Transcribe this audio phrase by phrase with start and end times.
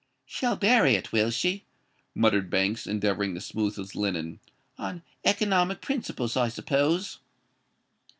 [0.25, 1.63] "She'll bury it, will she?"
[2.15, 4.39] muttered Banks, endeavouring to smooth his linen:
[4.75, 7.19] "on economic principles, I suppose."